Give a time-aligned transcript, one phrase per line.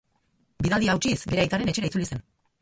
[0.67, 2.25] Bidaldia hautsiz bere aitaren etxera itzuli zen.